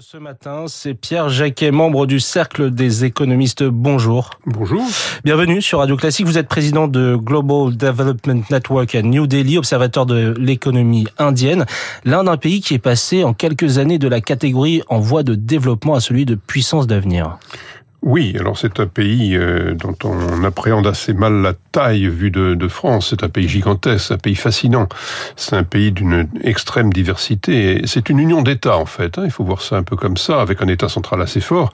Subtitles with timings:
[0.00, 3.62] Ce matin, c'est Pierre Jacquet, membre du Cercle des économistes.
[3.62, 4.30] Bonjour.
[4.44, 4.82] Bonjour.
[5.22, 6.26] Bienvenue sur Radio Classique.
[6.26, 11.64] Vous êtes président de Global Development Network à New Delhi, observateur de l'économie indienne.
[12.04, 15.36] L'un d'un pays qui est passé en quelques années de la catégorie en voie de
[15.36, 17.38] développement à celui de puissance d'avenir.
[18.02, 22.54] Oui, alors c'est un pays euh, dont on appréhende assez mal la taille vue de,
[22.54, 23.08] de France.
[23.10, 24.88] C'est un pays gigantesque, un pays fascinant.
[25.34, 27.82] C'est un pays d'une extrême diversité.
[27.86, 29.18] C'est une union d'États en fait.
[29.18, 29.22] Hein.
[29.24, 31.72] Il faut voir ça un peu comme ça, avec un État central assez fort,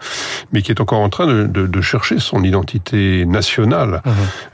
[0.52, 4.00] mais qui est encore en train de, de, de chercher son identité nationale.
[4.04, 4.10] Mmh.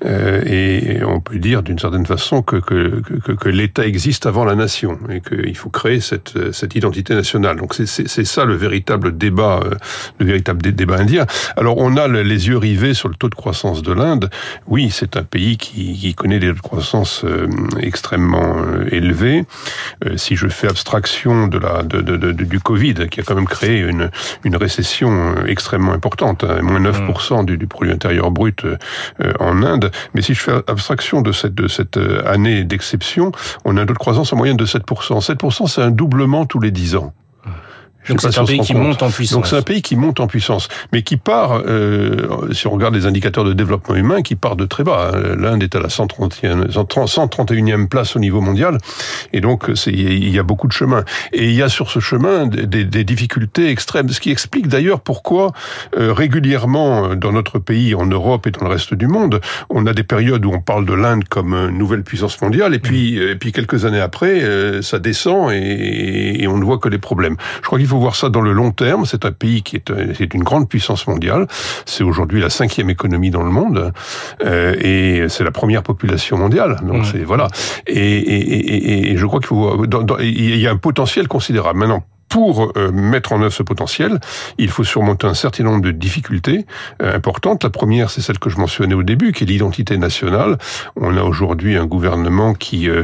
[0.06, 4.44] Euh, et on peut dire d'une certaine façon que, que, que, que l'État existe avant
[4.44, 7.58] la nation et qu'il faut créer cette, cette identité nationale.
[7.58, 9.76] Donc c'est ça le véritable débat, euh,
[10.18, 11.26] le véritable débat indien.
[11.60, 14.30] Alors on a les yeux rivés sur le taux de croissance de l'Inde.
[14.66, 19.44] Oui, c'est un pays qui, qui, connaît des taux de croissance euh, extrêmement euh, élevés.
[20.06, 23.34] Euh, si je fais abstraction de la de, de, de, du Covid, qui a quand
[23.34, 24.10] même créé une,
[24.44, 28.64] une récession extrêmement importante, hein, moins 9% du, du, produit intérieur brut
[29.38, 29.92] en Inde.
[30.14, 33.32] Mais si je fais abstraction de cette de cette année d'exception,
[33.66, 35.20] on a un taux de croissance en moyenne de 7%.
[35.20, 37.12] 7%, c'est un doublement tous les 10 ans.
[38.10, 39.36] Donc c'est un pays qui monte en puissance.
[39.36, 42.94] Donc c'est un pays qui monte en puissance, mais qui part, euh, si on regarde
[42.94, 45.12] les indicateurs de développement humain, qui part de très bas.
[45.38, 48.78] L'Inde est à la 131, 131e place au niveau mondial,
[49.32, 51.04] et donc il y a beaucoup de chemin.
[51.32, 55.00] Et il y a sur ce chemin des, des difficultés extrêmes, ce qui explique d'ailleurs
[55.00, 55.52] pourquoi
[55.96, 59.92] euh, régulièrement dans notre pays, en Europe et dans le reste du monde, on a
[59.92, 63.52] des périodes où on parle de l'Inde comme nouvelle puissance mondiale, et puis, et puis
[63.52, 67.36] quelques années après, euh, ça descend et, et on ne voit que les problèmes.
[67.62, 69.04] Je crois qu'il faut voir ça dans le long terme.
[69.04, 71.46] C'est un pays qui est, est une grande puissance mondiale.
[71.86, 73.92] C'est aujourd'hui la cinquième économie dans le monde
[74.44, 76.80] euh, et c'est la première population mondiale.
[76.82, 77.04] Donc mmh.
[77.12, 77.48] c'est voilà.
[77.86, 79.86] Et, et, et, et, je crois qu'il faut.
[79.86, 81.78] Dans, dans, il y a un potentiel considérable.
[81.78, 84.20] Maintenant, pour euh, mettre en œuvre ce potentiel,
[84.56, 86.64] il faut surmonter un certain nombre de difficultés
[87.02, 87.64] euh, importantes.
[87.64, 90.56] La première, c'est celle que je mentionnais au début, qui est l'identité nationale.
[90.96, 93.02] On a aujourd'hui un gouvernement qui, euh,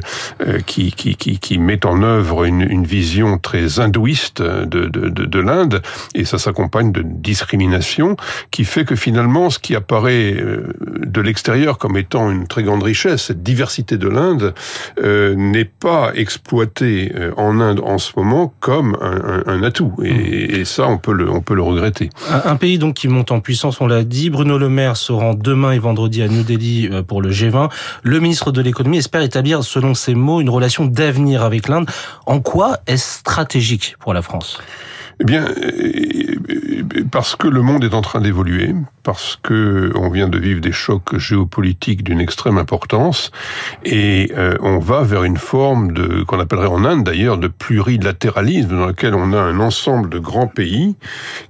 [0.64, 5.24] qui, qui, qui, qui, met en œuvre une, une vision très hindouiste de, de, de,
[5.24, 5.82] de l'Inde,
[6.14, 8.16] et ça s'accompagne de discrimination
[8.52, 13.24] qui fait que finalement, ce qui apparaît de l'extérieur comme étant une très grande richesse,
[13.24, 14.54] cette diversité de l'Inde,
[15.02, 19.92] n'est pas exploitée en Inde en ce moment comme un un, un atout.
[20.02, 20.60] Et, mmh.
[20.60, 22.10] et, ça, on peut le, on peut le regretter.
[22.30, 24.30] Un, un pays donc qui monte en puissance, on l'a dit.
[24.30, 27.70] Bruno Le Maire se rend demain et vendredi à New Delhi euh, pour le G20.
[28.02, 31.88] Le ministre de l'économie espère établir, selon ses mots, une relation d'avenir avec l'Inde.
[32.26, 34.58] En quoi est-ce stratégique pour la France?
[35.20, 35.46] Eh bien,
[37.10, 40.72] parce que le monde est en train d'évoluer, parce que on vient de vivre des
[40.72, 43.30] chocs géopolitiques d'une extrême importance,
[43.84, 48.70] et euh, on va vers une forme de qu'on appellerait en Inde d'ailleurs de plurilatéralisme
[48.70, 50.96] dans lequel on a un ensemble de grands pays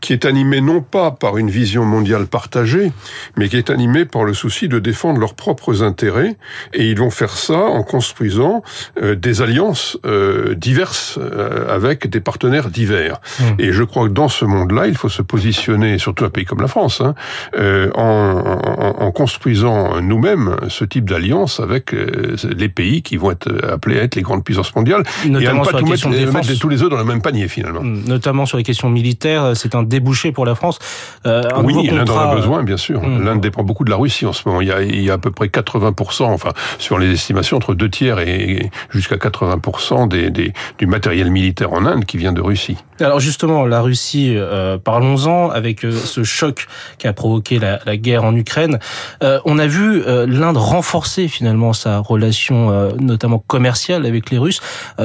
[0.01, 2.93] qui est animé non pas par une vision mondiale partagée,
[3.37, 6.37] mais qui est animé par le souci de défendre leurs propres intérêts,
[6.73, 8.63] et ils vont faire ça en construisant
[9.03, 13.21] euh, des alliances euh, diverses euh, avec des partenaires divers.
[13.41, 13.45] Mmh.
[13.59, 16.61] Et je crois que dans ce monde-là, il faut se positionner, surtout un pays comme
[16.61, 17.15] la France, hein,
[17.59, 23.31] euh, en, en, en, construisant nous-mêmes ce type d'alliance avec euh, les pays qui vont
[23.31, 26.09] être appelés à être les grandes puissances mondiales, Notamment et à ne pas tout mettre,
[26.09, 27.83] de mettre, tous les œufs dans le même panier finalement.
[27.83, 30.79] Notamment sur les questions militaires, c'est un débouché pour la France.
[31.27, 33.03] Euh, un oui, l'Inde en a besoin, bien sûr.
[33.03, 33.25] Mmh.
[33.25, 34.61] L'Inde dépend beaucoup de la Russie en ce moment.
[34.61, 37.75] Il y a, il y a à peu près 80%, enfin sur les estimations, entre
[37.75, 42.41] deux tiers et jusqu'à 80% des, des, du matériel militaire en Inde qui vient de
[42.41, 42.77] Russie.
[42.99, 46.67] Alors justement, la Russie, euh, parlons-en, avec euh, ce choc
[46.99, 48.79] qui a provoqué la, la guerre en Ukraine.
[49.23, 54.39] Euh, on a vu euh, l'Inde renforcer finalement sa relation, euh, notamment commerciale avec les
[54.39, 54.61] Russes.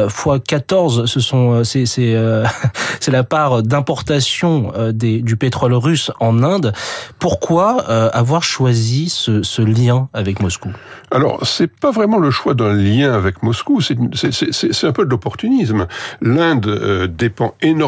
[0.07, 2.16] fois 14, ce sont c'est c'est
[3.00, 6.73] c'est la part d'importation du pétrole russe en Inde.
[7.19, 7.81] Pourquoi
[8.13, 10.69] avoir choisi ce, ce lien avec Moscou?
[11.12, 15.09] Alors, c'est pas vraiment le choix d'un lien avec Moscou, c'est c'est un peu de
[15.09, 15.88] l'opportunisme.
[16.22, 17.81] L'Inde dépend énormément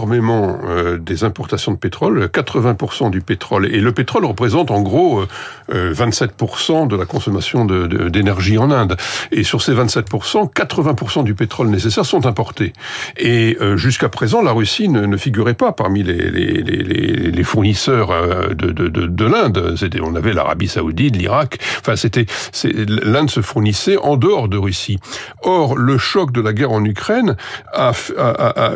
[0.99, 3.68] des importations de pétrole, 80% du pétrole.
[3.68, 5.23] Et le pétrole représente en gros
[5.71, 8.97] 27% de la consommation d'énergie en Inde.
[9.31, 12.73] Et sur ces 27%, 80% du pétrole nécessaire sont importés.
[13.18, 18.09] Et euh, jusqu'à présent, la Russie ne, figurait pas parmi les, fournisseurs
[18.56, 19.75] de, de, de l'Inde.
[20.01, 21.59] On avait l'Arabie saoudite, l'Irak.
[21.79, 22.25] Enfin, c'était
[22.63, 25.00] l'Inde se fournissait en dehors de Russie.
[25.44, 27.35] Or, le choc de la guerre en Ukraine
[27.73, 27.94] a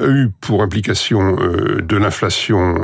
[0.04, 1.38] eu pour implication augmentation
[1.82, 2.76] de l'inflation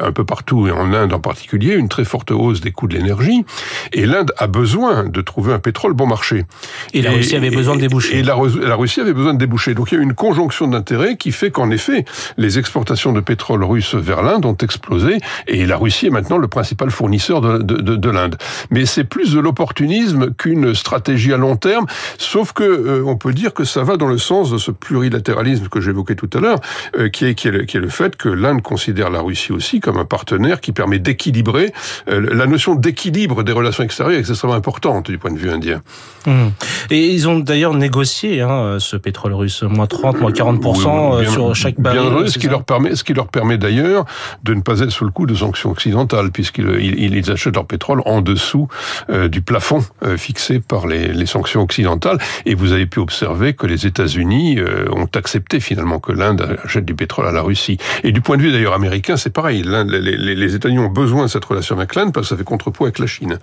[0.00, 2.94] un peu partout et en Inde en particulier, une très forte hausse des coûts de
[2.94, 3.44] l'énergie.
[3.92, 6.44] Et l'Inde a besoin de trouver un pétrole bon marché.
[6.92, 8.18] Et la Russie avait besoin de déboucher.
[8.18, 9.74] Et la, la Russie avait besoin de déboucher.
[9.74, 12.04] Donc il y a une conjonction d'intérêts qui fait qu'en effet,
[12.36, 16.48] les exportations de pétrole russe vers l'Inde ont explosé et la Russie est maintenant le
[16.48, 18.36] principal fournisseur de, de, de, de l'Inde.
[18.70, 21.86] Mais c'est plus de l'opportunisme qu'une stratégie à long terme,
[22.18, 25.68] sauf que euh, on peut dire que ça va dans le sens de ce plurilatéralisme
[25.68, 26.60] que j'évoquais tout à l'heure,
[26.98, 29.78] euh, qui, est, qui, est qui est le fait que l'Inde considère la Russie aussi
[29.78, 31.72] comme un partenaire qui permet d'équilibrer.
[32.08, 35.80] Euh, la notion d'équilibre des relations extérieures est extrêmement importante du point de vue indien.
[36.26, 36.48] Mmh.
[36.90, 41.80] Et ils ont d'ailleurs négocié hein, ce pétrole russe, moins 30, moins 40% sur chaque
[41.80, 42.28] baril.
[42.28, 44.04] ce qui leur permet, ce qui leur permet d'ailleurs
[44.42, 48.02] de ne pas être sous le coup de sanctions occidentales, puisqu'ils ils achètent leur pétrole
[48.04, 48.66] en dessous
[49.10, 52.18] euh, du plafond euh, fixé par les, les, sanctions occidentales.
[52.46, 56.84] Et vous avez pu observer que les États-Unis euh, ont accepté finalement que l'Inde achète
[56.84, 57.59] du pétrole à la Russie.
[58.04, 59.62] Et du point de vue d'ailleurs américain, c'est pareil.
[59.62, 62.44] Les, les, les États-Unis ont besoin de cette relation avec l'Inde parce que ça fait
[62.44, 63.38] contrepoids avec la Chine.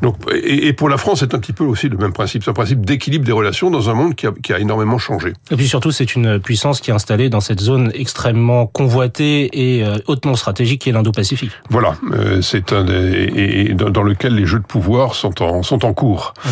[0.00, 2.44] Donc, et, et pour la France, c'est un petit peu aussi le même principe.
[2.44, 5.32] C'est un principe d'équilibre des relations dans un monde qui a, qui a énormément changé.
[5.50, 9.84] Et puis surtout, c'est une puissance qui est installée dans cette zone extrêmement convoitée et
[10.06, 11.52] hautement stratégique qui est l'Indo-Pacifique.
[11.70, 11.96] Voilà,
[12.40, 16.34] c'est un des, et, dans lequel les jeux de pouvoir sont en, sont en cours.
[16.44, 16.48] Mmh.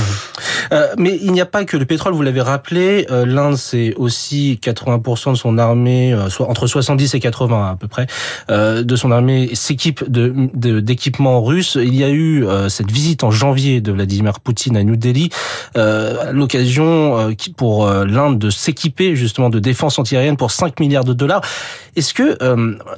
[0.72, 3.94] Euh, mais il n'y a pas que le pétrole, vous l'avez rappelé, euh, l'Inde c'est
[3.94, 8.06] aussi 80% de son armée, euh, soit entre 70 et 80 à peu près,
[8.50, 10.30] euh, de son armée s'équipe de
[10.80, 11.76] d'équipements russes.
[11.80, 15.30] Il y a eu euh, cette visite en janvier de Vladimir Poutine à New Delhi,
[16.32, 21.42] l'occasion pour l'Inde de s'équiper justement de défense antiaérienne pour 5 milliards de dollars.
[21.96, 22.38] Est-ce que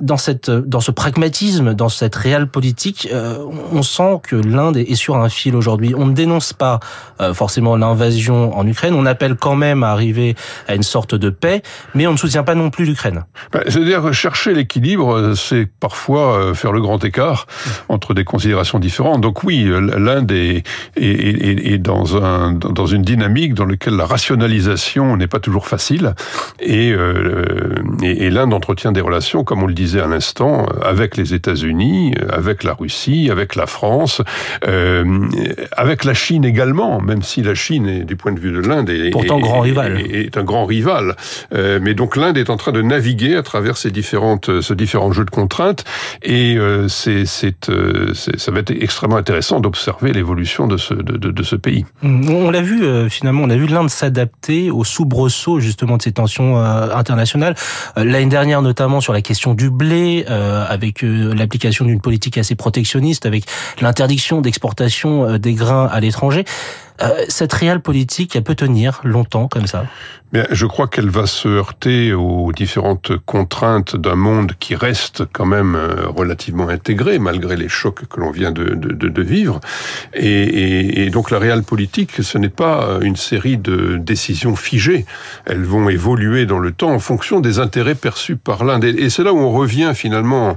[0.01, 3.09] dans cette dans ce pragmatisme, dans cette réelle politique,
[3.73, 5.95] on sent que l'Inde est sur un fil aujourd'hui?
[5.97, 6.81] On ne dénonce pas
[7.21, 10.35] euh, forcément l'invasion en Ukraine, on appelle quand même à arriver
[10.69, 11.63] à une sorte de paix,
[11.95, 13.25] mais on ne soutient pas non plus l'Ukraine.
[13.53, 13.61] Bah,
[14.11, 17.47] chercher l'équilibre, c'est parfois euh, faire le grand écart
[17.89, 19.21] entre des considérations différentes.
[19.21, 20.67] Donc oui, l'Inde est,
[20.97, 25.69] est, est, est, dans, un, dans une dynamique dans laquelle la rationalisation n'est pas toujours
[25.69, 26.15] facile,
[26.59, 27.45] et, euh,
[28.03, 32.15] et, et l'Inde entretient des relations, comme on le disait à l'instant, avec les États-Unis,
[32.31, 34.23] avec la Russie, avec la France,
[34.67, 35.29] euh,
[35.77, 38.91] avec la Chine également, même si la Chine, est, du point de vue de l'Inde,
[38.91, 41.17] est, pourtant grand rival, est, un grand rival.
[41.55, 45.13] Euh, mais donc l'Inde est en train de naviguer à travers ces différentes, ce différents
[45.13, 45.85] jeux de contraintes,
[46.23, 51.85] et euh, c'est, c'est, euh, ça va être extrêmement intéressant d'observer l'évolution de ce, pays.
[52.03, 56.13] On l'a vu euh, finalement, on a vu l'Inde s'adapter au soubresaut justement de ces
[56.13, 57.55] tensions euh, internationales.
[57.97, 63.45] L'année dernière, notamment sur la question du blé, avec l'application d'une politique assez protectionniste, avec
[63.81, 66.45] l'interdiction d'exportation euh, des grains à l'étranger.
[67.01, 69.85] Euh, cette réelle politique, elle peut tenir longtemps comme ça?
[70.33, 75.45] Bien, je crois qu'elle va se heurter aux différentes contraintes d'un monde qui reste quand
[75.45, 79.61] même euh, relativement intégré malgré les chocs que l'on vient de, vivre.
[80.15, 85.05] Et, donc la réelle politique, ce n'est pas une série de décisions figées.
[85.45, 88.85] Elles vont évoluer dans le temps en fonction des intérêts perçus par l'Inde.
[88.85, 90.57] Et c'est là où on revient finalement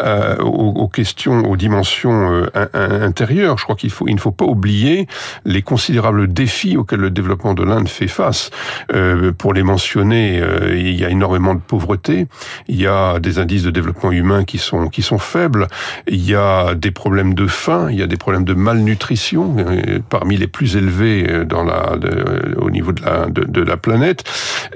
[0.00, 3.56] euh, aux, questions, aux dimensions intérieures.
[3.56, 5.08] Je crois qu'il faut, il ne faut pas oublier
[5.46, 8.50] les considérables défis auxquels le développement de l'Inde fait face.
[8.94, 12.28] Euh, pour les mentionner, euh, il y a énormément de pauvreté,
[12.68, 15.66] il y a des indices de développement humain qui sont qui sont faibles,
[16.06, 19.98] il y a des problèmes de faim, il y a des problèmes de malnutrition euh,
[20.08, 23.76] parmi les plus élevés euh, dans la de, au niveau de la de, de la
[23.76, 24.22] planète.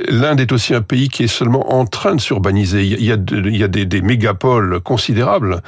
[0.09, 2.83] L'Inde est aussi un pays qui est seulement en train de s'urbaniser.
[2.83, 5.63] Il y a il y a des, des mégapoles considérables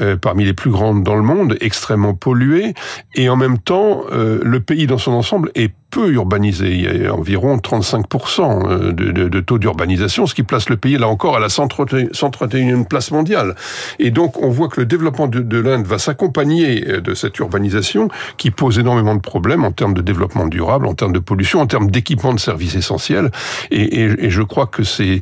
[0.00, 2.74] euh, parmi les plus grandes dans le monde, extrêmement polluées,
[3.14, 6.72] et en même temps le pays dans son ensemble est peu urbanisé.
[6.72, 11.06] Il y a environ 35% euh, de, taux d'urbanisation, ce qui place le pays là
[11.06, 13.54] encore à la 131e place mondiale.
[13.98, 17.38] Et donc on voit que le développement de, de l'Inde va s'accompagner euh, de cette
[17.38, 18.08] urbanisation
[18.38, 21.66] qui pose énormément de problèmes en termes de développement durable, en termes de pollution, en
[21.66, 23.30] termes d'équipement de services essentiels.
[23.70, 25.20] Et, je crois que c'est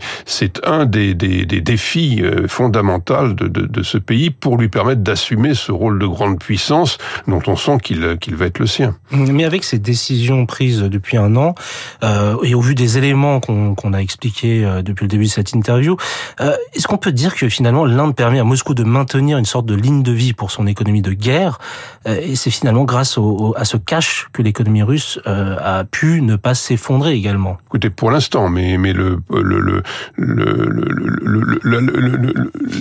[0.64, 6.06] un des, défis euh, fondamentaux de, ce pays pour lui permettre d'assumer ce rôle de
[6.06, 8.96] grande puissance dont on sent qu'il qu'il va être le sien.
[9.10, 11.54] Mais avec ces décisions prises depuis un an,
[12.04, 15.30] euh, et au vu des éléments qu'on qu a expliqués euh, depuis le début de
[15.30, 15.96] cette interview,
[16.40, 19.66] euh, est-ce qu'on peut dire que finalement l'Inde permet à Moscou de maintenir une sorte
[19.66, 21.58] de ligne de vie pour son économie de guerre,
[22.06, 23.18] euh, et c'est finalement grâce
[23.56, 28.10] à ce cash que l'économie russe euh, a pu ne pas s'effondrer également Écoutez, pour
[28.10, 29.82] l'instant, mais, mais le, le, le,
[30.16, 30.70] le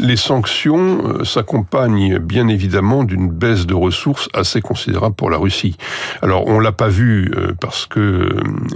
[0.01, 5.77] les sanctions euh, s'accompagnent bien évidemment d'une baisse de ressources assez considérable pour la Russie.
[6.21, 7.31] Alors on l'a pas vu
[7.69, 8.27] parce que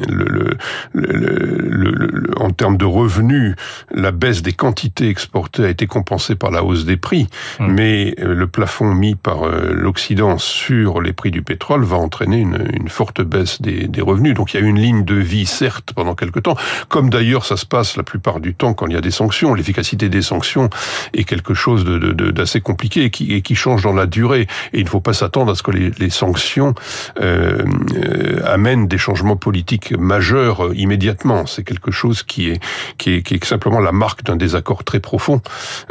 [0.08, 0.56] le,
[0.94, 3.56] le, en termes de revenus,
[3.92, 7.28] la baisse des quantités exportées a été compensée par la hausse des prix,
[7.60, 7.68] mmh.
[7.74, 12.88] mais le plafond mis par l'Occident sur les prix du pétrole va entraîner une, une
[12.88, 14.36] forte baisse des, des, revenus.
[14.36, 16.56] Donc il y a une ligne de vie, certes, pendant quelque temps,
[16.88, 19.56] comme d'ailleurs ça se passe la plupart du temps quand il y a des sanctions.
[19.56, 20.70] L'efficacité des sanctions
[21.16, 24.48] est quelque chose d'assez de, compliqué et qui, et qui change dans la durée.
[24.72, 26.76] Et il ne faut pas s'attendre à ce que les, les sanctions
[27.20, 27.64] euh,
[27.96, 31.46] euh, amènent des changements politiques majeurs euh, immédiatement.
[31.46, 32.60] C'est quelque chose qui est,
[32.98, 35.42] qui est, simplement la marque d'un désaccord très profond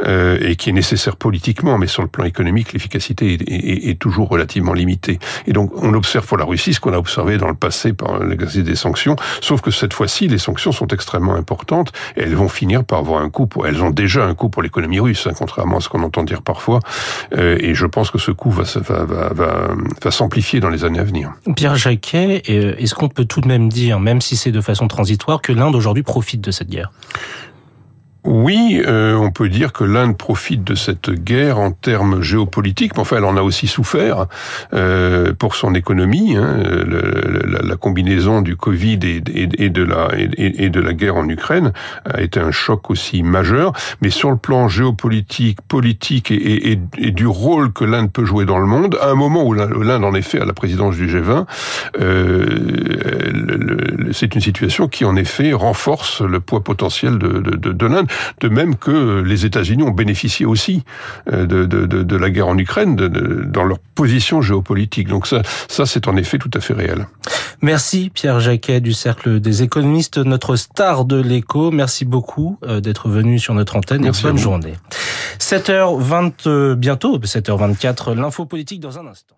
[0.05, 4.29] euh, et qui est nécessaire politiquement, mais sur le plan économique, l'efficacité est, est, toujours
[4.29, 5.19] relativement limitée.
[5.47, 8.19] Et donc, on observe pour la Russie ce qu'on a observé dans le passé par
[8.23, 12.49] l'exercice des sanctions, sauf que cette fois-ci, les sanctions sont extrêmement importantes et elles vont
[12.49, 13.47] finir par avoir un coût.
[13.65, 16.41] Elles ont déjà un coût pour l'économie russe, hein, contrairement à ce qu'on entend dire
[16.41, 16.79] parfois.
[17.37, 19.67] Euh, et je pense que ce coût va, va, va, va,
[20.01, 21.33] va s'amplifier dans les années à venir.
[21.55, 22.41] Pierre Jacquet,
[22.83, 25.75] est-ce qu'on peut tout de même dire, même si c'est de façon transitoire, que l'Inde
[25.75, 26.91] aujourd'hui profite de cette guerre?
[28.25, 33.01] Oui, euh, on peut dire que l'Inde profite de cette guerre en termes géopolitiques, mais
[33.01, 34.27] enfin, elle en a aussi souffert
[34.73, 36.37] euh, pour son économie.
[36.37, 39.19] Hein, la, combinaison du Covid et,
[39.69, 41.73] de la, et, de la guerre en Ukraine
[42.05, 43.73] a été un choc aussi majeur.
[44.01, 48.67] Mais sur le plan géopolitique, politique et, du rôle que l'Inde peut jouer dans le
[48.67, 51.45] monde, à un moment où l'Inde, en effet, a la présidence du G20,
[51.99, 52.45] euh,
[54.13, 58.07] c'est une situation qui, en effet, renforce le poids potentiel de l'Inde
[58.41, 60.83] de même que les États-Unis ont bénéficié aussi
[61.31, 65.07] euh, de, de, de, la guerre en Ukraine dans leur position géopolitique.
[65.07, 67.07] Donc ça, ça c'est en effet tout à fait réel.
[67.61, 71.71] Merci Pierre Jacquet du Cercle des économistes, notre star de l'écho.
[71.71, 74.73] Merci beaucoup euh, d'être venu sur notre antenne Merci et bonne journée.
[75.39, 79.35] 7h20, euh, bientôt, 7h24, l'info politique dans un instant.